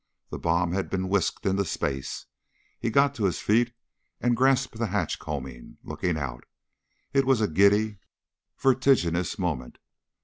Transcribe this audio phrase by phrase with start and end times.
[0.31, 2.25] The bomb had been whisked into space.
[2.79, 3.71] He got to his feet
[4.19, 6.43] and grasped the hatch combing, looking out.
[7.13, 7.99] It was a giddy,
[8.57, 9.77] vertiginous moment.